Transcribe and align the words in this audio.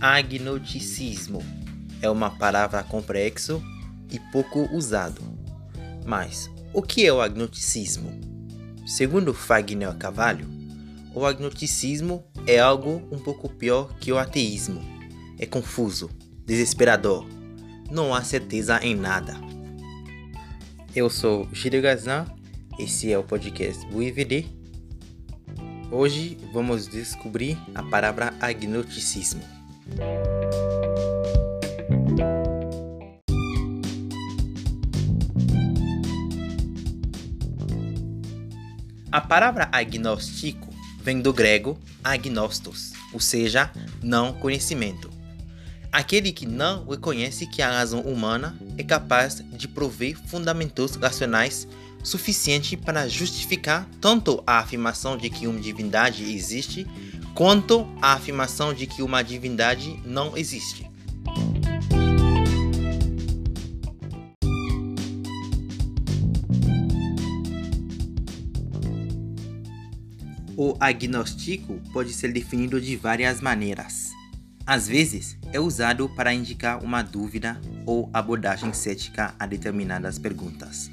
Agnosticismo 0.00 1.44
é 2.00 2.08
uma 2.08 2.30
palavra 2.30 2.82
complexa 2.82 3.60
e 4.10 4.18
pouco 4.32 4.66
usado. 4.74 5.20
Mas 6.06 6.50
o 6.72 6.80
que 6.80 7.04
é 7.04 7.12
o 7.12 7.20
agnosticismo? 7.20 8.10
Segundo 8.86 9.34
Fagner 9.34 9.94
Cavallo, 9.96 10.46
o 11.14 11.26
agnosticismo 11.26 12.24
é 12.46 12.58
algo 12.58 13.06
um 13.12 13.18
pouco 13.18 13.46
pior 13.50 13.94
que 13.98 14.10
o 14.10 14.16
ateísmo. 14.16 14.80
É 15.38 15.44
confuso, 15.44 16.08
desesperador, 16.46 17.26
não 17.90 18.14
há 18.14 18.24
certeza 18.24 18.82
em 18.82 18.94
nada. 18.94 19.34
Eu 20.96 21.10
sou 21.10 21.46
Gilles 21.52 21.82
Gazan, 21.82 22.24
esse 22.78 23.12
é 23.12 23.18
o 23.18 23.22
podcast 23.22 23.86
BuiVD. 23.88 24.46
Hoje 25.92 26.38
vamos 26.54 26.86
descobrir 26.88 27.58
a 27.74 27.82
palavra 27.82 28.32
agnosticismo. 28.40 29.59
A 39.12 39.20
palavra 39.20 39.68
agnóstico 39.72 40.72
vem 41.02 41.20
do 41.20 41.32
grego 41.32 41.76
agnostos, 42.04 42.92
ou 43.12 43.18
seja, 43.18 43.70
não 44.00 44.32
conhecimento. 44.32 45.10
Aquele 45.90 46.30
que 46.30 46.46
não 46.46 46.86
reconhece 46.86 47.46
que 47.46 47.60
a 47.60 47.72
razão 47.72 48.02
humana 48.02 48.56
é 48.78 48.84
capaz 48.84 49.42
de 49.52 49.66
prover 49.66 50.16
fundamentos 50.28 50.94
racionais 50.94 51.66
suficiente 52.02 52.76
para 52.76 53.08
justificar 53.08 53.88
tanto 54.00 54.42
a 54.46 54.58
afirmação 54.58 55.16
de 55.16 55.28
que 55.28 55.46
uma 55.46 55.60
divindade 55.60 56.32
existe, 56.32 56.86
quanto 57.34 57.86
a 58.00 58.12
afirmação 58.12 58.74
de 58.74 58.86
que 58.86 59.02
uma 59.02 59.22
divindade 59.22 60.00
não 60.04 60.36
existe. 60.36 60.90
O 70.56 70.76
agnóstico 70.78 71.80
pode 71.90 72.12
ser 72.12 72.32
definido 72.32 72.78
de 72.78 72.94
várias 72.94 73.40
maneiras. 73.40 74.10
Às 74.66 74.86
vezes, 74.86 75.38
é 75.52 75.58
usado 75.58 76.06
para 76.10 76.34
indicar 76.34 76.84
uma 76.84 77.02
dúvida 77.02 77.58
ou 77.86 78.10
abordagem 78.12 78.72
cética 78.74 79.34
a 79.38 79.46
determinadas 79.46 80.18
perguntas. 80.18 80.90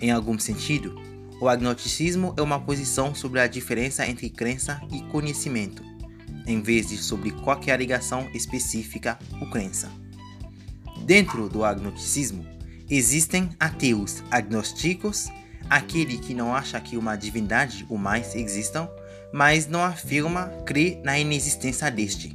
Em 0.00 0.10
algum 0.10 0.36
sentido, 0.38 1.00
o 1.40 1.48
agnosticismo 1.48 2.34
é 2.36 2.42
uma 2.42 2.58
posição 2.58 3.14
sobre 3.14 3.40
a 3.40 3.46
diferença 3.46 4.06
entre 4.06 4.30
crença 4.30 4.80
e 4.90 5.02
conhecimento, 5.02 5.84
em 6.46 6.62
vez 6.62 6.88
de 6.88 6.96
sobre 6.96 7.30
qualquer 7.30 7.78
ligação 7.78 8.28
específica 8.32 9.18
ou 9.40 9.50
crença. 9.50 9.90
Dentro 11.04 11.48
do 11.48 11.62
agnosticismo, 11.62 12.46
existem 12.88 13.50
ateus 13.60 14.22
agnósticos, 14.30 15.28
aquele 15.68 16.16
que 16.16 16.32
não 16.32 16.54
acha 16.54 16.80
que 16.80 16.96
uma 16.96 17.16
divindade 17.16 17.84
ou 17.88 17.98
mais 17.98 18.34
existam, 18.34 18.88
mas 19.32 19.66
não 19.66 19.84
afirma 19.84 20.46
crer 20.64 21.00
na 21.04 21.18
inexistência 21.18 21.90
deste. 21.90 22.34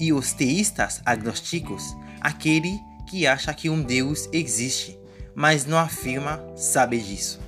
E 0.00 0.12
os 0.12 0.32
teístas 0.32 1.00
agnósticos, 1.06 1.96
aquele 2.20 2.80
que 3.06 3.24
acha 3.24 3.54
que 3.54 3.70
um 3.70 3.80
Deus 3.80 4.28
existe, 4.32 4.98
mas 5.34 5.64
não 5.64 5.78
afirma 5.78 6.42
saber 6.56 7.02
disso. 7.02 7.45